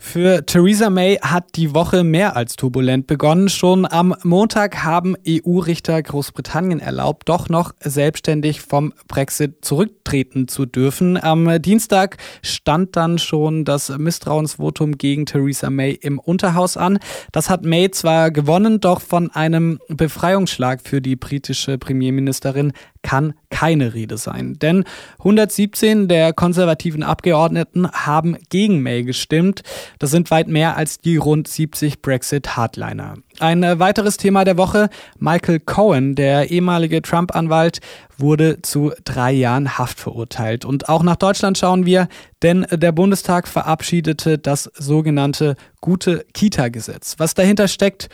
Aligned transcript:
Für 0.00 0.46
Theresa 0.46 0.90
May 0.90 1.16
hat 1.16 1.56
die 1.56 1.74
Woche 1.74 2.04
mehr 2.04 2.36
als 2.36 2.54
turbulent 2.56 3.08
begonnen. 3.08 3.48
Schon 3.48 3.84
am 3.84 4.14
Montag 4.22 4.84
haben 4.84 5.16
EU-Richter 5.26 6.00
Großbritannien 6.00 6.78
erlaubt, 6.78 7.28
doch 7.28 7.48
noch 7.48 7.72
selbstständig 7.80 8.60
vom 8.60 8.94
Brexit 9.08 9.64
zurücktreten 9.64 10.46
zu 10.46 10.66
dürfen. 10.66 11.22
Am 11.22 11.60
Dienstag 11.60 12.16
stand 12.42 12.96
dann 12.96 13.18
schon 13.18 13.64
das 13.64 13.90
Misstrauensvotum 13.90 14.98
gegen 14.98 15.26
Theresa 15.26 15.68
May 15.68 15.92
im 15.92 16.20
Unterhaus 16.20 16.76
an. 16.76 17.00
Das 17.32 17.50
hat 17.50 17.64
May 17.64 17.90
zwar 17.90 18.30
gewonnen, 18.30 18.80
doch 18.80 19.00
von 19.00 19.30
einem 19.32 19.80
Befreiungsschlag 19.88 20.80
für 20.80 21.02
die 21.02 21.16
britische 21.16 21.76
Premierministerin 21.76 22.72
kann 23.02 23.34
keine 23.50 23.94
Rede 23.94 24.18
sein. 24.18 24.58
Denn 24.60 24.84
117 25.18 26.08
der 26.08 26.32
konservativen 26.32 27.02
Abgeordneten 27.02 27.90
haben 27.90 28.36
gegen 28.50 28.82
May 28.82 29.02
gestimmt. 29.02 29.62
Das 29.98 30.10
sind 30.10 30.30
weit 30.30 30.48
mehr 30.48 30.76
als 30.76 31.00
die 31.00 31.16
rund 31.16 31.48
70 31.48 32.02
Brexit-Hardliner. 32.02 33.14
Ein 33.40 33.62
äh, 33.62 33.78
weiteres 33.78 34.16
Thema 34.16 34.44
der 34.44 34.56
Woche. 34.56 34.88
Michael 35.18 35.60
Cohen, 35.60 36.14
der 36.14 36.50
ehemalige 36.50 37.02
Trump-Anwalt, 37.02 37.80
wurde 38.16 38.62
zu 38.62 38.92
drei 39.04 39.32
Jahren 39.32 39.78
Haft 39.78 40.00
verurteilt. 40.00 40.64
Und 40.64 40.88
auch 40.88 41.02
nach 41.02 41.16
Deutschland 41.16 41.56
schauen 41.56 41.86
wir, 41.86 42.08
denn 42.42 42.66
der 42.70 42.92
Bundestag 42.92 43.48
verabschiedete 43.48 44.38
das 44.38 44.70
sogenannte 44.74 45.56
Gute 45.80 46.26
Kita-Gesetz. 46.34 47.14
Was 47.18 47.34
dahinter 47.34 47.68
steckt 47.68 48.08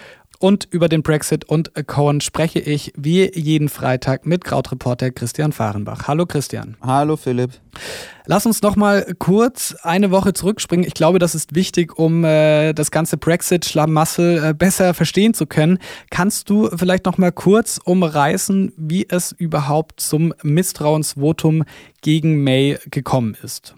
und 0.45 0.69
über 0.71 0.91
den 0.91 1.03
Brexit 1.03 1.47
und 1.47 1.73
Cohen 1.87 2.21
spreche 2.21 2.59
ich 2.59 2.93
wie 2.99 3.33
jeden 3.35 3.71
Freitag 3.71 4.27
mit 4.27 4.45
Krautreporter 4.45 5.11
Christian 5.11 5.53
Fahrenbach. 5.53 6.07
Hallo 6.07 6.27
Christian. 6.27 6.77
Hallo 6.83 7.17
Philipp. 7.17 7.53
Lass 8.27 8.45
uns 8.45 8.61
noch 8.61 8.77
mal 8.77 9.15
kurz 9.19 9.75
eine 9.83 10.11
Woche 10.11 10.35
zurückspringen. 10.35 10.87
Ich 10.87 10.93
glaube, 10.93 11.19
das 11.19 11.35
ist 11.35 11.55
wichtig, 11.55 11.99
um 11.99 12.27
äh, 12.27 12.75
das 12.75 12.91
ganze 12.91 13.17
Brexit-Schlamassel 13.17 14.51
äh, 14.51 14.53
besser 14.53 14.93
verstehen 14.93 15.33
zu 15.33 15.47
können. 15.47 15.79
Kannst 16.11 16.51
du 16.51 16.69
vielleicht 16.77 17.07
noch 17.07 17.17
mal 17.17 17.33
kurz 17.33 17.81
umreißen, 17.83 18.75
wie 18.77 19.07
es 19.09 19.33
überhaupt 19.33 19.99
zum 19.99 20.35
Misstrauensvotum 20.43 21.65
gegen 22.03 22.45
May 22.45 22.77
gekommen 22.91 23.35
ist? 23.43 23.77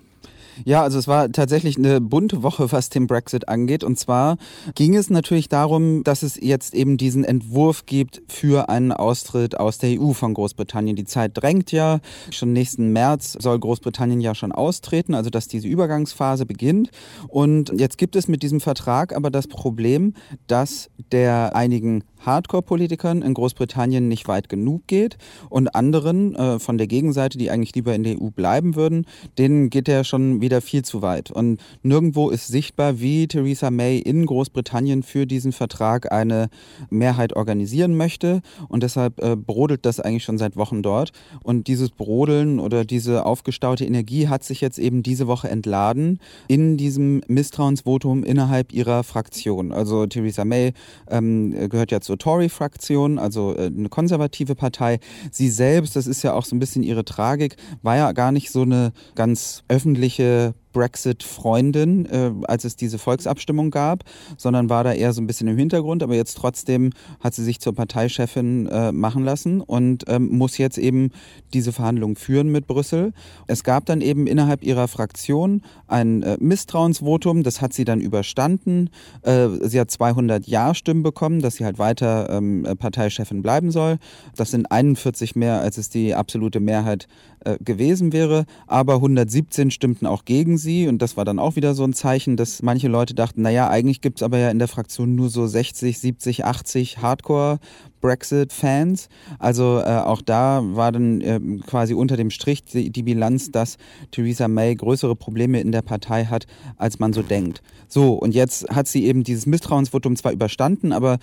Ja, 0.65 0.83
also 0.83 0.99
es 0.99 1.09
war 1.09 1.31
tatsächlich 1.31 1.77
eine 1.77 2.01
bunte 2.01 2.43
Woche, 2.43 2.71
was 2.73 2.89
den 2.89 3.07
Brexit 3.07 3.49
angeht. 3.49 3.85
Und 3.85 3.99
zwar 3.99 4.37
ging 4.75 4.95
es 4.95 5.11
natürlich 5.11 5.49
darum, 5.49 6.05
dass 6.05 6.23
es 6.23 6.37
jetzt 6.41 6.75
eben 6.75 6.97
diesen 6.97 7.25
Entwurf 7.25 7.87
gibt 7.87 8.23
für 8.29 8.69
einen 8.69 8.93
Austritt 8.93 9.59
aus 9.59 9.79
der 9.79 10.01
EU 10.01 10.13
von 10.13 10.35
Großbritannien. 10.35 10.97
Die 10.97 11.05
Zeit 11.05 11.33
drängt 11.35 11.73
ja. 11.73 12.01
Schon 12.31 12.53
nächsten 12.53 12.93
März 12.93 13.37
soll 13.41 13.59
Großbritannien 13.59 14.21
ja 14.21 14.35
schon 14.35 14.53
austreten, 14.53 15.15
also 15.15 15.31
dass 15.31 15.49
diese 15.49 15.69
Übergangsphase 15.69 16.47
beginnt. 16.47 16.91
Und 17.29 17.73
jetzt 17.79 17.99
gibt 17.99 18.17
es 18.17 18.29
mit 18.29 18.43
diesem 18.43 18.61
Vertrag 18.61 19.15
aber 19.15 19.31
das 19.31 19.47
Problem, 19.47 20.15
dass 20.47 20.91
der 21.13 21.55
einigen 21.55 22.05
Hardcore-Politikern 22.27 23.23
in 23.23 23.35
Großbritannien 23.35 24.09
nicht 24.09 24.29
weit 24.29 24.49
genug 24.49 24.87
geht 24.87 25.17
und 25.49 25.75
anderen 25.75 26.35
äh, 26.35 26.59
von 26.59 26.79
der 26.79 26.87
Gegenseite, 26.87 27.39
die 27.39 27.51
eigentlich 27.51 27.75
lieber 27.75 27.95
in 27.95 28.03
der 28.03 28.21
EU 28.21 28.31
bleiben 28.31 28.75
würden, 28.75 29.07
denen 29.39 29.71
geht 29.71 29.89
er 29.89 30.05
schon 30.05 30.41
wieder 30.41 30.61
viel 30.61 30.85
zu 30.85 31.03
weit. 31.03 31.31
Und 31.31 31.61
nirgendwo 31.83 32.31
ist 32.31 32.49
sichtbar, 32.49 33.01
wie 33.01 33.29
Theresa 33.29 33.71
May 33.71 33.99
in 33.99 34.27
Großbritannien 34.27 35.03
für 35.03 35.27
diesen 35.27 35.53
Vertrag 35.53 36.13
eine 36.13 36.49
Mehrheit 36.91 37.35
organisieren 37.35 37.97
möchte. 37.97 38.43
Und 38.69 38.83
deshalb 38.83 39.23
äh, 39.23 39.37
brodelt 39.37 39.87
das 39.87 40.01
eigentlich 40.01 40.25
schon 40.25 40.39
seit 40.39 40.57
Wochen 40.57 40.83
dort. 40.83 41.13
Und 41.43 41.69
dieses 41.69 41.91
Brodeln 41.91 42.59
oder 42.59 42.85
diese 42.85 43.25
aufgestaute 43.25 43.85
Energie 43.85 44.29
hat 44.29 44.45
sich 44.45 44.61
jetzt 44.61 44.79
eben 44.79 45.03
diese 45.03 45.27
Woche 45.27 45.49
entladen 45.49 46.19
in 46.49 46.77
diesem 46.77 47.23
Misstrauensvotum 47.29 48.25
innerhalb 48.25 48.73
ihrer 48.73 49.05
Fraktion. 49.05 49.73
Also 49.73 50.07
Theresa 50.07 50.45
May 50.45 50.73
ähm, 51.09 51.69
gehört 51.69 51.91
ja 51.91 52.01
Tory-Fraktion, 52.19 53.19
also 53.19 53.55
äh, 53.57 53.67
eine 53.67 53.89
konservative 53.89 54.55
Partei. 54.55 54.99
Sie 55.31 55.51
selbst, 55.51 55.97
das 55.97 56.07
ist 56.07 56.23
ja 56.23 56.33
auch 56.33 56.45
so 56.45 56.57
ein 56.57 56.59
bisschen 56.59 56.83
ihre 56.83 57.05
Tragik, 57.05 57.57
war 57.83 57.97
ja 57.97 58.13
gar 58.13 58.33
nicht 58.33 58.51
so 58.51 58.63
eine 58.63 58.93
ganz 59.15 59.63
öffentliche 59.69 60.55
Brexit-Freundin, 60.77 62.05
äh, 62.05 62.33
als 62.47 62.65
es 62.65 62.77
diese 62.77 62.99
Volksabstimmung 62.99 63.71
gab, 63.71 64.05
sondern 64.37 64.69
war 64.69 64.85
da 64.85 64.93
eher 64.93 65.15
so 65.15 65.23
ein 65.23 65.27
bisschen 65.27 65.49
im 65.49 65.57
Hintergrund. 65.57 66.03
Aber 66.03 66.15
jetzt 66.15 66.37
trotzdem 66.37 66.91
hat 67.21 67.35
sie 67.35 67.43
sich 67.43 67.61
zur 67.61 67.75
Parteichefin 67.75 68.67
äh, 68.67 68.93
machen 68.93 69.25
lassen 69.25 69.63
und 69.63 70.05
ähm, 70.07 70.29
muss 70.37 70.59
jetzt 70.59 70.77
eben 70.77 71.13
diese 71.55 71.73
Verhandlungen 71.73 72.15
führen 72.15 72.53
mit 72.53 72.67
Brüssel. 72.67 73.15
Es 73.47 73.65
gab 73.65 73.87
dann 73.87 74.03
eben 74.03 74.27
innerhalb 74.27 74.63
ihrer 74.63 74.87
Fraktion 74.87 75.63
ein 75.87 76.23
äh, 76.23 76.37
Misstrauensvotum, 76.41 77.43
das 77.43 77.63
hat 77.63 77.73
sie 77.73 77.87
dann 77.87 78.03
überstanden. 78.03 78.91
Äh, 79.23 79.49
sie 79.63 79.81
hat 79.81 79.91
200 79.91 80.47
Ja-Stimmen 80.47 81.03
bekommen, 81.03 81.41
dass 81.41 81.55
sie 81.55 81.65
halt 81.65 81.79
weiter 81.79 82.29
ähm, 82.29 82.67
Parteichefin 82.79 83.41
bleiben 83.41 83.71
soll. 83.71 83.97
Das 84.37 84.51
sind 84.51 84.71
41 84.71 85.37
mehr, 85.37 85.59
als 85.63 85.79
es 85.79 85.89
die 85.89 86.15
absolute 86.15 86.61
Mehrheit 86.61 87.09
äh, 87.47 87.57
gewesen 87.65 88.13
wäre. 88.13 88.45
Aber 88.67 88.97
117 88.97 89.71
stimmten 89.71 90.07
auch 90.07 90.27
gegen 90.27 90.59
sie 90.59 90.66
sie. 90.67 90.87
Und 90.89 91.01
das 91.01 91.17
war 91.17 91.25
dann 91.25 91.39
auch 91.39 91.57
wieder 91.57 91.73
so 91.75 91.85
ein 91.85 91.95
Zeichen, 91.95 92.37
dass 92.37 92.63
manche 92.63 92.89
Leute 92.89 93.15
dachten, 93.15 93.41
naja, 93.41 93.71
eigentlich 93.71 94.03
gibt 94.03 94.19
es 94.19 94.23
aber 94.23 94.37
ja 94.37 94.51
in 94.51 94.59
der 94.59 94.69
Fraktion 94.69 95.15
nur 95.15 95.31
so 95.31 95.47
60, 95.47 95.99
70, 95.99 96.45
80 96.45 96.99
Hardcore. 96.99 97.59
Brexit-Fans. 98.07 99.09
Also 99.41 99.81
äh, 99.81 99.99
auch 99.99 100.23
da 100.23 100.63
war 100.63 100.93
dann 100.93 101.21
äh, 101.23 101.41
quasi 101.67 101.93
unter 101.95 102.17
dem 102.17 102.31
Strich 102.31 102.65
die, 102.65 102.91
die, 102.91 103.03
Bilanz, 103.03 103.51
dass 103.51 103.79
Theresa 104.13 104.47
May 104.47 104.77
größere 104.77 105.17
Probleme 105.17 105.61
in 105.61 105.73
der 105.73 105.83
Partei 105.83 106.27
hat, 106.27 106.47
als 106.77 107.01
man 107.01 107.13
so 107.13 107.23
denkt. 107.23 107.63
So, 107.89 108.13
und 108.13 108.33
jetzt 108.35 108.69
hat 108.69 108.87
sie 108.87 109.07
eben 109.07 109.25
dieses 109.25 109.47
Misstrauensvotum 109.47 110.15
zwar 110.15 110.31
überstanden, 110.31 110.93
aber 110.93 111.19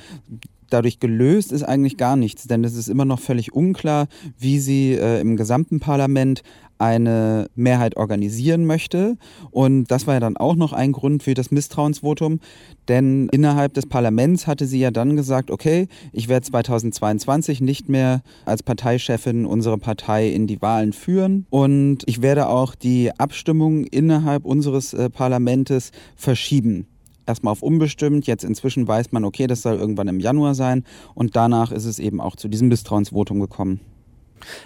dadurch 0.74 1.00
gelöst 1.00 1.52
ist 1.52 1.64
eigentlich 1.64 1.98
gar 1.98 2.16
nichts, 2.16 2.48
denn 2.48 2.64
es 2.64 2.76
ist 2.76 2.88
immer 2.88 3.06
noch 3.06 3.20
völlig 3.20 3.54
unklar, 3.54 4.08
wie 4.38 4.60
sie 4.60 4.94
äh, 4.94 5.22
im 5.22 5.38
gesamten 5.38 5.80
Parlament 5.80 6.44
eine 6.80 7.48
Mehrheit 7.56 7.96
organisieren 7.96 8.66
möchte. 8.66 9.18
Und 9.52 9.86
das 9.86 10.06
war 10.06 10.16
ja 10.16 10.20
dann 10.20 10.36
auch 10.36 10.56
noch 10.56 10.74
ein 10.74 10.92
Grund 10.92 11.24
für 11.24 11.34
das 11.34 11.52
Misstrauensvotum, 11.52 12.40
denn 12.88 13.30
innerhalb 13.32 13.74
des 13.74 13.86
Parlaments 13.86 14.48
hatte 14.48 14.66
sie 14.66 14.80
ja 14.80 14.92
dann 14.92 15.16
gesagt, 15.16 15.50
okay, 15.50 15.88
ich 16.12 16.28
werde 16.28 16.46
2022 16.46 17.62
nicht 17.62 17.88
mehr 17.88 18.22
als 18.46 18.64
Parteichefin 18.64 19.46
unsere 19.46 19.78
Partei 19.78 20.30
in 20.30 20.48
die 20.48 20.62
Wahlen 20.62 20.92
führen 20.92 21.46
und 21.50 22.00
ich 22.06 22.22
werde 22.22 22.50
auch 22.50 22.76
die 22.76 23.12
Abstimmung 23.18 23.86
innerhalb 23.86 24.44
unseres 24.44 24.94
äh, 24.94 25.10
Parlamentes 25.10 25.92
verschieben 26.16 26.88
erstmal 27.26 27.52
auf 27.52 27.62
unbestimmt. 27.62 28.28
Jetzt 28.28 28.44
inzwischen 28.44 28.88
weiß 28.88 29.12
man, 29.12 29.26
okay, 29.26 29.48
das 29.48 29.62
soll 29.62 29.76
irgendwann 29.76 30.08
im 30.08 30.20
Januar 30.20 30.56
sein. 30.56 30.84
Und 31.14 31.36
danach 31.36 31.72
ist 31.72 31.86
es 31.86 32.00
eben 32.00 32.22
auch 32.22 32.36
zu 32.36 32.48
diesem 32.48 32.68
Misstrauensvotum 32.68 33.40
gekommen. 33.40 33.80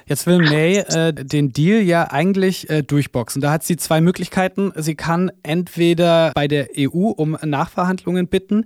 Jetzt 0.08 0.26
will 0.26 0.40
May 0.40 0.78
äh, 0.78 1.14
den 1.14 1.54
Deal 1.54 1.82
ja 1.82 2.12
eigentlich 2.12 2.70
äh, 2.70 2.82
durchboxen. 2.82 3.42
Da 3.42 3.52
hat 3.52 3.64
sie 3.64 3.78
zwei 3.78 4.02
Möglichkeiten. 4.02 4.72
Sie 4.76 4.96
kann 4.96 5.32
entweder 5.44 6.32
bei 6.34 6.48
der 6.48 6.70
EU 6.78 7.10
um 7.10 7.38
Nachverhandlungen 7.44 8.28
bitten 8.28 8.66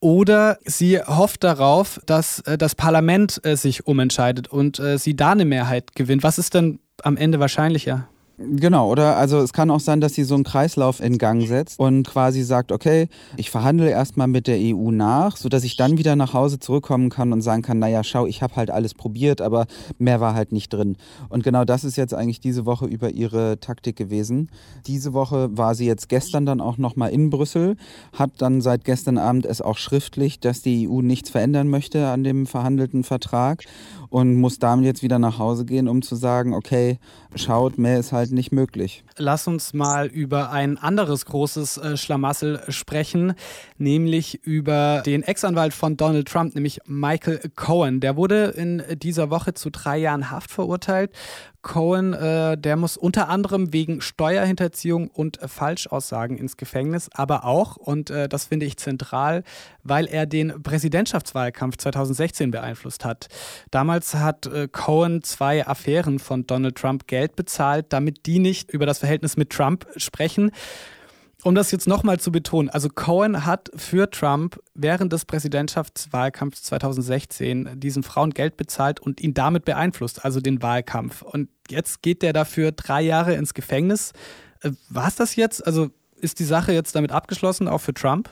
oder 0.00 0.58
sie 0.64 0.98
hofft 0.98 1.44
darauf, 1.44 2.00
dass 2.06 2.40
äh, 2.40 2.58
das 2.58 2.74
Parlament 2.74 3.40
äh, 3.44 3.56
sich 3.56 3.86
umentscheidet 3.86 4.48
und 4.48 4.80
äh, 4.80 4.98
sie 4.98 5.14
da 5.14 5.30
eine 5.30 5.44
Mehrheit 5.44 5.94
gewinnt. 5.94 6.24
Was 6.24 6.38
ist 6.38 6.54
denn 6.54 6.80
am 7.04 7.16
Ende 7.16 7.38
wahrscheinlicher? 7.38 8.08
Genau, 8.50 8.90
oder? 8.90 9.16
Also 9.16 9.38
es 9.38 9.52
kann 9.52 9.70
auch 9.70 9.80
sein, 9.80 10.00
dass 10.00 10.14
sie 10.14 10.24
so 10.24 10.34
einen 10.34 10.44
Kreislauf 10.44 11.00
in 11.00 11.18
Gang 11.18 11.46
setzt 11.46 11.78
und 11.78 12.08
quasi 12.08 12.42
sagt, 12.42 12.72
okay, 12.72 13.08
ich 13.36 13.50
verhandle 13.50 13.90
erstmal 13.90 14.26
mit 14.26 14.46
der 14.46 14.58
EU 14.58 14.90
nach, 14.90 15.36
sodass 15.36 15.64
ich 15.64 15.76
dann 15.76 15.98
wieder 15.98 16.16
nach 16.16 16.34
Hause 16.34 16.58
zurückkommen 16.58 17.10
kann 17.10 17.32
und 17.32 17.42
sagen 17.42 17.62
kann, 17.62 17.78
naja, 17.78 18.02
schau, 18.02 18.26
ich 18.26 18.42
habe 18.42 18.56
halt 18.56 18.70
alles 18.70 18.94
probiert, 18.94 19.40
aber 19.40 19.66
mehr 19.98 20.20
war 20.20 20.34
halt 20.34 20.50
nicht 20.50 20.72
drin. 20.72 20.96
Und 21.28 21.44
genau 21.44 21.64
das 21.64 21.84
ist 21.84 21.96
jetzt 21.96 22.14
eigentlich 22.14 22.40
diese 22.40 22.66
Woche 22.66 22.86
über 22.86 23.10
ihre 23.10 23.60
Taktik 23.60 23.96
gewesen. 23.96 24.50
Diese 24.86 25.12
Woche 25.12 25.56
war 25.56 25.74
sie 25.74 25.86
jetzt 25.86 26.08
gestern 26.08 26.46
dann 26.46 26.60
auch 26.60 26.78
nochmal 26.78 27.10
in 27.10 27.30
Brüssel, 27.30 27.76
hat 28.12 28.30
dann 28.38 28.60
seit 28.60 28.84
gestern 28.84 29.18
Abend 29.18 29.46
es 29.46 29.60
auch 29.60 29.78
schriftlich, 29.78 30.40
dass 30.40 30.62
die 30.62 30.88
EU 30.88 31.00
nichts 31.00 31.30
verändern 31.30 31.68
möchte 31.68 32.08
an 32.08 32.24
dem 32.24 32.46
verhandelten 32.46 33.04
Vertrag 33.04 33.64
und 34.12 34.36
muss 34.36 34.58
damit 34.58 34.84
jetzt 34.84 35.02
wieder 35.02 35.18
nach 35.18 35.38
Hause 35.38 35.64
gehen, 35.64 35.88
um 35.88 36.02
zu 36.02 36.16
sagen, 36.16 36.52
okay, 36.52 36.98
schaut, 37.34 37.78
mehr 37.78 37.98
ist 37.98 38.12
halt 38.12 38.30
nicht 38.30 38.52
möglich. 38.52 39.04
Lass 39.16 39.46
uns 39.46 39.72
mal 39.72 40.06
über 40.06 40.50
ein 40.50 40.76
anderes 40.76 41.24
großes 41.24 41.78
äh, 41.78 41.96
Schlamassel 41.96 42.60
sprechen, 42.68 43.32
nämlich 43.78 44.44
über 44.44 45.02
den 45.06 45.22
Ex-Anwalt 45.22 45.72
von 45.72 45.96
Donald 45.96 46.28
Trump, 46.28 46.54
nämlich 46.54 46.80
Michael 46.84 47.40
Cohen. 47.56 48.00
Der 48.00 48.16
wurde 48.16 48.52
in 48.54 48.82
dieser 48.98 49.30
Woche 49.30 49.54
zu 49.54 49.70
drei 49.70 49.96
Jahren 49.96 50.30
Haft 50.30 50.50
verurteilt. 50.50 51.10
Cohen, 51.62 52.12
äh, 52.12 52.58
der 52.58 52.76
muss 52.76 52.96
unter 52.96 53.28
anderem 53.28 53.72
wegen 53.72 54.00
Steuerhinterziehung 54.00 55.08
und 55.08 55.38
Falschaussagen 55.44 56.36
ins 56.36 56.56
Gefängnis, 56.56 57.08
aber 57.14 57.44
auch, 57.44 57.76
und 57.76 58.10
äh, 58.10 58.28
das 58.28 58.46
finde 58.46 58.66
ich 58.66 58.76
zentral, 58.76 59.44
weil 59.84 60.06
er 60.06 60.26
den 60.26 60.62
Präsidentschaftswahlkampf 60.62 61.76
2016 61.78 62.50
beeinflusst 62.50 63.04
hat. 63.04 63.28
Damals 63.70 64.14
hat 64.14 64.46
äh, 64.46 64.68
Cohen 64.70 65.22
zwei 65.22 65.66
Affären 65.66 66.18
von 66.18 66.46
Donald 66.46 66.76
Trump 66.76 67.06
Geld 67.06 67.36
bezahlt, 67.36 67.86
damit 67.90 68.26
die 68.26 68.40
nicht 68.40 68.70
über 68.70 68.84
das 68.84 68.98
Verhältnis 68.98 69.36
mit 69.36 69.50
Trump 69.50 69.86
sprechen 69.96 70.50
um 71.44 71.54
das 71.54 71.70
jetzt 71.70 71.88
nochmal 71.88 72.20
zu 72.20 72.30
betonen, 72.30 72.68
also 72.68 72.88
Cohen 72.88 73.44
hat 73.44 73.70
für 73.74 74.08
Trump 74.10 74.60
während 74.74 75.12
des 75.12 75.24
Präsidentschaftswahlkampfs 75.24 76.62
2016 76.62 77.80
diesen 77.80 78.02
Frauen 78.02 78.30
Geld 78.30 78.56
bezahlt 78.56 79.00
und 79.00 79.20
ihn 79.20 79.34
damit 79.34 79.64
beeinflusst, 79.64 80.24
also 80.24 80.40
den 80.40 80.62
Wahlkampf. 80.62 81.22
Und 81.22 81.48
jetzt 81.68 82.02
geht 82.02 82.22
der 82.22 82.32
dafür 82.32 82.72
drei 82.72 83.02
Jahre 83.02 83.34
ins 83.34 83.54
Gefängnis. 83.54 84.12
Äh, 84.60 84.70
War 84.88 85.08
es 85.08 85.16
das 85.16 85.36
jetzt? 85.36 85.66
Also 85.66 85.90
ist 86.22 86.38
die 86.38 86.44
Sache 86.44 86.72
jetzt 86.72 86.94
damit 86.94 87.10
abgeschlossen, 87.10 87.66
auch 87.68 87.80
für 87.80 87.92
Trump? 87.92 88.30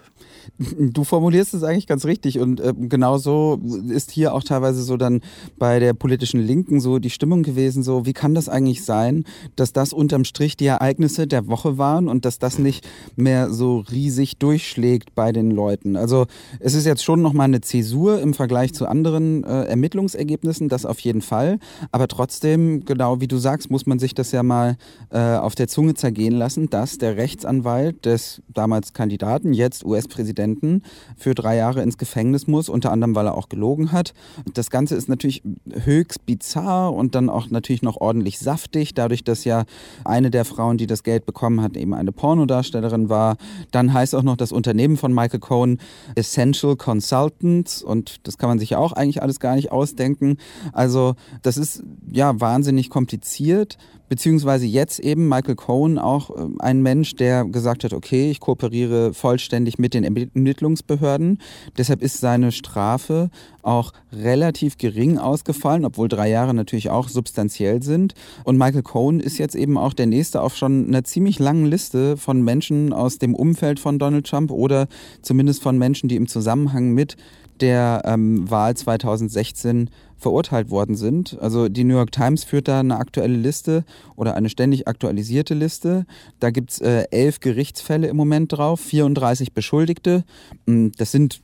Du 0.78 1.04
formulierst 1.04 1.54
es 1.54 1.62
eigentlich 1.62 1.87
ganz 1.87 2.04
richtig 2.04 2.38
und 2.38 2.60
äh, 2.60 2.72
genau 2.76 3.19
so 3.19 3.60
ist 3.88 4.10
hier 4.10 4.32
auch 4.32 4.44
teilweise 4.44 4.82
so 4.82 4.96
dann 4.96 5.20
bei 5.58 5.81
der 5.81 5.92
politischen 5.92 6.40
Linken 6.40 6.81
so 6.81 6.98
die 6.98 7.10
Stimmung 7.10 7.42
gewesen, 7.42 7.82
so 7.82 8.06
wie 8.06 8.12
kann 8.12 8.34
das 8.34 8.48
eigentlich 8.48 8.84
sein, 8.84 9.25
dass 9.56 9.72
das 9.72 9.92
unterm 9.92 10.25
Strich 10.25 10.56
die 10.56 10.66
Ereignisse 10.66 11.26
der 11.26 11.48
Woche 11.48 11.78
waren 11.78 12.08
und 12.08 12.25
dass 12.25 12.38
das 12.38 12.58
nicht 12.58 12.88
mehr 13.16 13.50
so 13.50 13.84
riesig 13.90 14.37
durchschlägt 14.38 15.14
bei 15.14 15.32
den 15.32 15.50
Leuten. 15.50 15.96
Also 15.96 16.26
es 16.60 16.75
ist 16.75 16.87
jetzt 16.87 17.02
schon 17.02 17.22
nochmal 17.22 17.44
eine 17.44 17.60
Zäsur 17.60 18.20
im 18.20 18.34
Vergleich 18.34 18.72
zu 18.72 18.87
anderen 18.87 19.44
äh, 19.44 19.64
Ermittlungsergebnissen, 19.64 20.69
das 20.69 20.87
auf 20.87 21.00
jeden 21.00 21.22
Fall, 21.22 21.58
aber 21.90 22.06
trotzdem, 22.06 22.84
genau 22.84 23.20
wie 23.20 23.28
du 23.28 23.38
sagst, 23.38 23.70
muss 23.70 23.87
man 23.87 23.98
sich 23.98 24.14
das 24.14 24.31
ja 24.32 24.42
mal 24.42 24.76
äh, 25.10 25.19
auf 25.19 25.54
der 25.54 25.69
Zunge 25.69 25.94
zergehen 25.94 26.34
lassen, 26.34 26.70
dass 26.70 26.98
der 26.98 27.16
Rechtsanwalt 27.16 27.80
des 28.05 28.43
damals 28.49 28.93
Kandidaten, 28.93 29.53
jetzt 29.53 29.85
US-Präsidenten, 29.85 30.21
Präsidenten 30.21 30.82
für 31.17 31.35
drei 31.35 31.56
Jahre 31.56 31.82
ins 31.82 31.99
Gefängnis 31.99 32.47
muss, 32.47 32.69
unter 32.69 32.93
anderem, 32.93 33.15
weil 33.15 33.27
er 33.27 33.37
auch 33.37 33.49
gelogen 33.49 33.93
hat. 33.93 34.12
Das 34.55 34.71
Ganze 34.71 34.94
ist 34.94 35.09
natürlich 35.09 35.43
höchst 35.71 36.27
bizarr 36.27 36.93
und 36.94 37.15
dann 37.15 37.29
auch 37.29 37.50
natürlich 37.50 37.82
noch 37.82 37.97
ordentlich 37.97 38.38
saftig, 38.38 38.94
dadurch, 38.94 39.25
dass 39.25 39.44
ja 39.44 39.65
eine 40.05 40.31
der 40.31 40.44
Frauen, 40.44 40.79
die 40.79 40.87
das 40.87 41.03
Geld 41.03 41.27
bekommen 41.27 41.62
hat, 41.62 41.77
eben 41.77 41.94
eine 41.94 42.12
Pornodarstellerin 42.12 43.09
war. 43.09 43.37
Dann 43.71 43.93
heißt 43.93 44.15
auch 44.15 44.23
noch 44.23 44.37
das 44.37 44.53
Unternehmen 44.53 44.97
von 44.97 45.12
Michael 45.12 45.41
Cohen 45.41 45.79
Essential 46.15 46.76
Consultants 46.76 47.83
und 47.83 48.26
das 48.26 48.38
kann 48.38 48.49
man 48.49 48.59
sich 48.59 48.71
ja 48.71 48.79
auch 48.79 48.93
eigentlich 48.93 49.23
alles 49.23 49.41
gar 49.41 49.56
nicht 49.56 49.73
ausdenken. 49.73 50.37
Also 50.73 51.15
das 51.43 51.56
ist 51.56 51.83
ja 52.11 52.38
wahnsinnig 52.41 52.91
kompliziert 52.91 53.79
beziehungsweise 54.11 54.67
jetzt 54.67 54.99
eben 54.99 55.29
Michael 55.29 55.55
Cohen 55.55 55.99
auch 55.99 56.31
äh, 56.31 56.49
ein 56.59 56.83
Mensch, 56.83 57.15
der 57.15 57.45
gesagt 57.47 57.85
hat, 57.85 57.95
okay, 57.95 58.31
ich 58.31 58.41
kooperiere 58.41 59.15
vollständig 59.15 59.79
mit 59.79 59.95
den 59.95 60.05
Ermittlungsbehörden. 60.05 61.39
Deshalb 61.79 62.03
ist 62.03 62.19
seine 62.19 62.53
Strafe 62.53 63.31
auch 63.62 63.93
relativ 64.12 64.79
gering 64.79 65.19
ausgefallen, 65.19 65.85
obwohl 65.85 66.09
drei 66.09 66.29
Jahre 66.29 66.53
natürlich 66.53 66.91
auch 66.91 67.09
substanziell 67.09 67.83
sind. 67.83 68.15
Und 68.45 68.59
Michael 68.59 68.83
Cohen 68.83 69.21
ist 69.21 69.39
jetzt 69.39 69.55
eben 69.55 69.79
auch 69.79 69.95
der 69.95 70.07
nächste 70.07 70.43
auf 70.43 70.57
schon 70.57 70.89
einer 70.89 71.05
ziemlich 71.05 71.39
langen 71.39 71.67
Liste 71.67 72.17
von 72.17 72.43
Menschen 72.43 72.93
aus 72.93 73.19
dem 73.19 73.35
Umfeld 73.35 73.79
von 73.79 74.01
Donald 74.01 74.27
Trump 74.27 74.51
oder 74.51 74.89
zumindest 75.23 75.62
von 75.62 75.79
Menschen, 75.79 76.09
die 76.09 76.17
im 76.17 76.27
Zusammenhang 76.27 76.91
mit 76.93 77.17
der 77.61 78.03
ähm, 78.07 78.51
Wahl 78.51 78.77
2016 78.77 79.91
verurteilt 80.20 80.70
worden 80.70 80.94
sind. 80.94 81.38
Also 81.40 81.69
die 81.69 81.84
New 81.84 81.94
York 81.94 82.12
Times 82.12 82.44
führt 82.44 82.69
da 82.69 82.81
eine 82.81 82.96
aktuelle 82.96 83.37
Liste 83.37 83.84
oder 84.17 84.34
eine 84.34 84.49
ständig 84.49 84.87
aktualisierte 84.87 85.55
Liste. 85.55 86.06
Da 86.38 86.50
gibt's 86.50 86.81
äh, 86.81 87.05
elf 87.11 87.40
Gerichtsfälle 87.40 88.08
im 88.08 88.17
Moment 88.17 88.52
drauf, 88.52 88.81
34 88.81 89.52
Beschuldigte. 89.52 90.25
Hm, 90.67 90.93
das 90.96 91.12
sind 91.12 91.40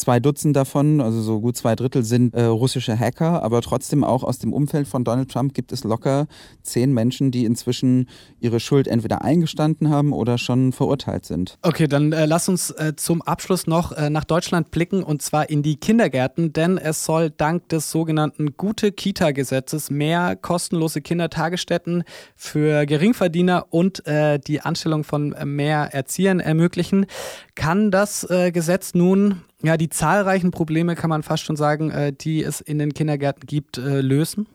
Zwei 0.00 0.18
Dutzend 0.18 0.56
davon, 0.56 1.02
also 1.02 1.20
so 1.20 1.42
gut 1.42 1.58
zwei 1.58 1.76
Drittel, 1.76 2.02
sind 2.04 2.34
äh, 2.34 2.44
russische 2.44 2.98
Hacker, 2.98 3.42
aber 3.42 3.60
trotzdem 3.60 4.02
auch 4.02 4.24
aus 4.24 4.38
dem 4.38 4.54
Umfeld 4.54 4.88
von 4.88 5.04
Donald 5.04 5.30
Trump 5.30 5.52
gibt 5.52 5.72
es 5.72 5.84
locker 5.84 6.26
zehn 6.62 6.94
Menschen, 6.94 7.30
die 7.30 7.44
inzwischen 7.44 8.08
ihre 8.38 8.60
Schuld 8.60 8.88
entweder 8.88 9.20
eingestanden 9.20 9.90
haben 9.90 10.14
oder 10.14 10.38
schon 10.38 10.72
verurteilt 10.72 11.26
sind. 11.26 11.58
Okay, 11.60 11.86
dann 11.86 12.14
äh, 12.14 12.24
lass 12.24 12.48
uns 12.48 12.70
äh, 12.70 12.94
zum 12.96 13.20
Abschluss 13.20 13.66
noch 13.66 13.92
äh, 13.92 14.08
nach 14.08 14.24
Deutschland 14.24 14.70
blicken 14.70 15.02
und 15.02 15.20
zwar 15.20 15.50
in 15.50 15.62
die 15.62 15.76
Kindergärten, 15.76 16.54
denn 16.54 16.78
es 16.78 17.04
soll 17.04 17.28
dank 17.28 17.68
des 17.68 17.90
sogenannten 17.90 18.56
Gute-Kita-Gesetzes 18.56 19.90
mehr 19.90 20.34
kostenlose 20.34 21.02
Kindertagesstätten 21.02 22.04
für 22.36 22.86
Geringverdiener 22.86 23.66
und 23.68 24.06
äh, 24.06 24.38
die 24.38 24.62
Anstellung 24.62 25.04
von 25.04 25.36
mehr 25.44 25.92
Erziehern 25.92 26.40
ermöglichen. 26.40 27.04
Kann 27.54 27.90
das 27.90 28.24
äh, 28.30 28.50
Gesetz 28.50 28.94
nun 28.94 29.42
ja, 29.62 29.76
die 29.76 29.88
zahlreichen 29.88 30.50
Probleme, 30.50 30.94
kann 30.94 31.10
man 31.10 31.22
fast 31.22 31.44
schon 31.44 31.56
sagen, 31.56 31.90
äh, 31.90 32.12
die 32.12 32.42
es 32.42 32.60
in 32.60 32.78
den 32.78 32.94
Kindergärten 32.94 33.46
gibt, 33.46 33.78
äh, 33.78 34.00
lösen? 34.00 34.46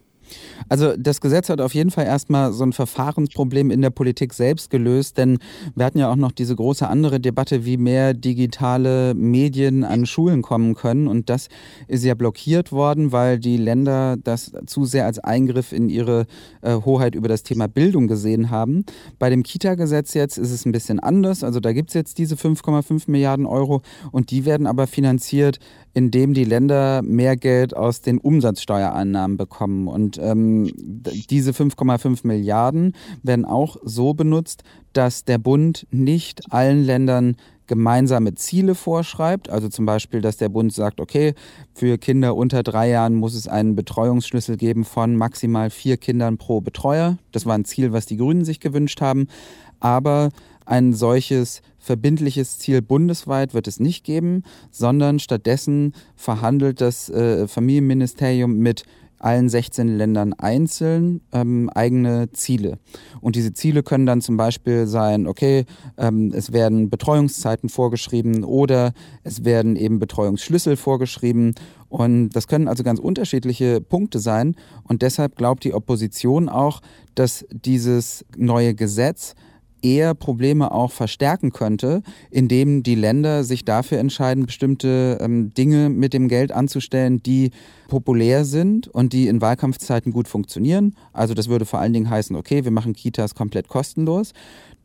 Also 0.70 0.96
das 0.98 1.22
Gesetz 1.22 1.50
hat 1.50 1.62
auf 1.62 1.76
jeden 1.76 1.92
Fall 1.92 2.06
erstmal 2.06 2.52
so 2.54 2.64
ein 2.64 2.74
Verfahrensproblem 2.74 3.72
in 3.72 3.82
der 3.82 3.90
Politik 3.90 4.34
selbst 4.34 4.70
gelöst, 4.70 5.18
denn 5.18 5.40
wir 5.76 5.86
hatten 5.86 6.00
ja 6.00 6.12
auch 6.12 6.16
noch 6.16 6.32
diese 6.32 6.56
große 6.56 6.88
andere 6.88 7.20
Debatte, 7.20 7.66
wie 7.66 7.78
mehr 7.78 8.14
digitale 8.14 9.14
Medien 9.14 9.84
an 9.84 10.06
Schulen 10.06 10.42
kommen 10.42 10.76
können 10.76 11.08
und 11.08 11.30
das 11.30 11.50
ist 11.88 12.04
ja 12.04 12.16
blockiert 12.16 12.72
worden, 12.72 13.12
weil 13.12 13.40
die 13.40 13.58
Länder 13.58 14.18
das 14.18 14.54
zu 14.66 14.86
sehr 14.86 15.06
als 15.06 15.20
Eingriff 15.20 15.72
in 15.72 15.90
ihre 15.90 16.26
äh, 16.62 16.76
Hoheit 16.76 17.16
über 17.16 17.28
das 17.28 17.44
Thema 17.44 17.68
Bildung 17.68 18.08
gesehen 18.08 18.50
haben. 18.50 18.86
Bei 19.20 19.30
dem 19.30 19.44
Kita-Gesetz 19.44 20.14
jetzt 20.14 20.38
ist 20.38 20.52
es 20.52 20.66
ein 20.66 20.72
bisschen 20.72 21.00
anders, 21.00 21.44
also 21.44 21.60
da 21.60 21.74
gibt 21.74 21.90
es 21.90 21.94
jetzt 21.94 22.18
diese 22.18 22.36
5,5 22.36 23.04
Milliarden 23.08 23.46
Euro 23.46 23.82
und 24.12 24.32
die 24.32 24.46
werden 24.46 24.68
aber 24.68 24.88
finanziert, 24.88 25.60
indem 25.96 26.34
die 26.34 26.44
Länder 26.44 27.02
mehr 27.02 27.38
Geld 27.38 27.76
aus 27.76 28.02
den 28.02 28.18
Umsatzsteuereinnahmen 28.18 29.38
bekommen 29.38 29.88
und 29.88 30.20
ähm, 30.22 30.70
diese 30.76 31.52
5,5 31.52 32.28
Milliarden 32.28 32.94
werden 33.24 33.46
auch 33.46 33.78
so 33.82 34.14
benutzt, 34.14 34.64
dass 34.92 35.24
der 35.24 35.38
Bund 35.38 35.88
nicht 35.92 36.52
allen 36.52 36.84
Ländern 36.84 37.38
gemeinsame 37.68 38.36
Ziele 38.36 38.76
vorschreibt. 38.76 39.50
Also 39.50 39.70
zum 39.70 39.86
Beispiel, 39.86 40.22
dass 40.22 40.36
der 40.36 40.50
Bund 40.50 40.74
sagt, 40.74 41.00
okay, 41.00 41.34
für 41.74 41.98
Kinder 41.98 42.36
unter 42.36 42.62
drei 42.62 42.90
Jahren 42.90 43.16
muss 43.16 43.34
es 43.34 43.48
einen 43.48 43.76
Betreuungsschlüssel 43.76 44.58
geben 44.58 44.84
von 44.84 45.16
maximal 45.16 45.70
vier 45.70 45.96
Kindern 45.96 46.38
pro 46.38 46.60
Betreuer. 46.60 47.18
Das 47.32 47.46
war 47.46 47.56
ein 47.56 47.66
Ziel, 47.66 47.94
was 47.94 48.06
die 48.06 48.18
Grünen 48.18 48.44
sich 48.44 48.60
gewünscht 48.60 49.00
haben. 49.00 49.28
Aber 49.80 50.30
ein 50.66 50.94
solches 50.94 51.62
verbindliches 51.78 52.60
Ziel 52.60 52.82
bundesweit 52.82 53.54
wird 53.54 53.68
es 53.68 53.80
nicht 53.80 54.04
geben, 54.04 54.44
sondern 54.72 55.20
stattdessen 55.20 55.94
verhandelt 56.16 56.82
das 56.82 57.10
äh, 57.10 57.48
Familienministerium 57.48 58.58
mit 58.58 58.84
allen 59.20 59.50
16 59.50 59.98
Ländern 59.98 60.34
einzeln 60.34 61.22
ähm, 61.32 61.70
eigene 61.74 62.32
Ziele. 62.32 62.78
Und 63.22 63.36
diese 63.36 63.54
Ziele 63.54 63.82
können 63.82 64.06
dann 64.06 64.22
zum 64.22 64.38
Beispiel 64.38 64.88
sein, 64.88 65.28
okay, 65.28 65.66
ähm, 65.98 66.32
es 66.36 66.52
werden 66.52 66.90
Betreuungszeiten 66.90 67.70
vorgeschrieben 67.70 68.44
oder 68.44 68.94
es 69.24 69.44
werden 69.44 69.76
eben 69.78 70.00
Betreuungsschlüssel 70.00 70.76
vorgeschrieben. 70.78 71.56
Und 71.90 72.30
das 72.30 72.48
können 72.48 72.68
also 72.68 72.84
ganz 72.84 73.00
unterschiedliche 73.00 73.82
Punkte 73.82 74.20
sein. 74.20 74.56
Und 74.84 75.02
deshalb 75.02 75.36
glaubt 75.36 75.64
die 75.64 75.74
Opposition 75.74 76.50
auch, 76.50 76.82
dass 77.16 77.46
dieses 77.50 78.26
neue 78.38 78.76
Gesetz 78.76 79.34
eher 79.86 80.16
Probleme 80.16 80.72
auch 80.72 80.92
verstärken 80.92 81.52
könnte, 81.52 82.02
indem 82.32 82.82
die 82.82 82.96
Länder 82.96 83.44
sich 83.44 83.64
dafür 83.64 84.00
entscheiden, 84.00 84.48
bestimmte 84.48 85.20
ähm, 85.22 85.54
Dinge 85.54 85.90
mit 85.90 86.14
dem 86.14 86.28
Geld 86.28 86.52
anzustellen, 86.52 87.22
die 87.22 87.52
populär 87.88 88.46
sind 88.46 88.88
und 88.88 89.14
die 89.14 89.28
in 89.28 89.42
Wahlkampfzeiten 89.42 90.12
gut 90.12 90.28
funktionieren. 90.28 90.96
Also 91.14 91.36
das 91.36 91.50
würde 91.50 91.66
vor 91.66 91.80
allen 91.80 91.94
Dingen 91.94 92.10
heißen, 92.10 92.36
okay, 92.36 92.64
wir 92.64 92.72
machen 92.72 92.94
Kitas 92.94 93.36
komplett 93.36 93.68
kostenlos 93.68 94.34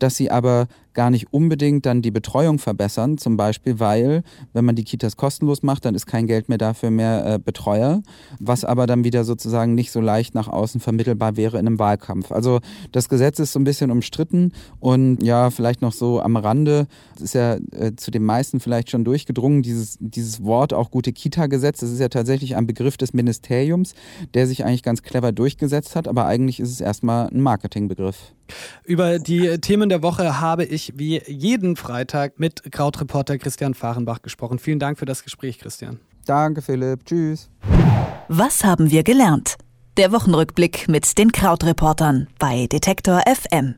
dass 0.01 0.15
sie 0.15 0.31
aber 0.31 0.67
gar 0.93 1.09
nicht 1.09 1.31
unbedingt 1.31 1.85
dann 1.85 2.01
die 2.01 2.11
Betreuung 2.11 2.59
verbessern, 2.59 3.17
zum 3.17 3.37
Beispiel, 3.37 3.79
weil, 3.79 4.23
wenn 4.53 4.65
man 4.65 4.75
die 4.75 4.83
Kitas 4.83 5.15
kostenlos 5.15 5.63
macht, 5.63 5.85
dann 5.85 5.95
ist 5.95 6.05
kein 6.05 6.27
Geld 6.27 6.49
mehr 6.49 6.57
dafür 6.57 6.91
mehr 6.91 7.25
äh, 7.25 7.39
Betreuer, 7.39 8.01
was 8.39 8.65
aber 8.65 8.87
dann 8.87 9.03
wieder 9.03 9.23
sozusagen 9.23 9.73
nicht 9.73 9.91
so 9.91 10.01
leicht 10.01 10.35
nach 10.35 10.47
außen 10.47 10.81
vermittelbar 10.81 11.37
wäre 11.37 11.59
in 11.59 11.67
einem 11.67 11.79
Wahlkampf. 11.79 12.31
Also 12.31 12.59
das 12.91 13.09
Gesetz 13.09 13.39
ist 13.39 13.53
so 13.53 13.59
ein 13.59 13.63
bisschen 13.63 13.91
umstritten 13.91 14.51
und 14.79 15.23
ja, 15.23 15.49
vielleicht 15.49 15.81
noch 15.81 15.93
so 15.93 16.19
am 16.19 16.35
Rande, 16.35 16.87
es 17.15 17.21
ist 17.21 17.35
ja 17.35 17.57
äh, 17.71 17.95
zu 17.95 18.11
den 18.11 18.23
meisten 18.23 18.59
vielleicht 18.59 18.89
schon 18.89 19.05
durchgedrungen, 19.05 19.61
dieses, 19.61 19.97
dieses 19.99 20.43
Wort 20.43 20.73
auch 20.73 20.91
gute 20.91 21.13
Kita-Gesetz, 21.13 21.79
das 21.79 21.91
ist 21.91 21.99
ja 21.99 22.09
tatsächlich 22.09 22.55
ein 22.55 22.67
Begriff 22.67 22.97
des 22.97 23.13
Ministeriums, 23.13 23.93
der 24.33 24.47
sich 24.47 24.65
eigentlich 24.65 24.83
ganz 24.83 25.03
clever 25.03 25.31
durchgesetzt 25.31 25.95
hat, 25.95 26.07
aber 26.07 26.25
eigentlich 26.25 26.59
ist 26.59 26.71
es 26.71 26.81
erstmal 26.81 27.27
ein 27.27 27.41
Marketingbegriff. 27.41 28.33
Über 28.83 29.19
die 29.19 29.57
Themen 29.59 29.89
der 29.89 30.03
Woche 30.03 30.39
habe 30.39 30.63
ich 30.63 30.93
wie 30.95 31.21
jeden 31.25 31.75
Freitag 31.75 32.39
mit 32.39 32.71
Krautreporter 32.71 33.37
Christian 33.37 33.73
Fahrenbach 33.73 34.21
gesprochen. 34.21 34.59
Vielen 34.59 34.79
Dank 34.79 34.99
für 34.99 35.05
das 35.05 35.23
Gespräch, 35.23 35.59
Christian. 35.59 35.99
Danke, 36.25 36.61
Philipp. 36.61 37.05
Tschüss. 37.05 37.49
Was 38.27 38.63
haben 38.63 38.91
wir 38.91 39.03
gelernt? 39.03 39.57
der 39.97 40.11
Wochenrückblick 40.11 40.87
mit 40.87 41.17
den 41.17 41.31
Krautreportern 41.31 42.27
bei 42.39 42.67
Detektor 42.67 43.21
FM. 43.27 43.75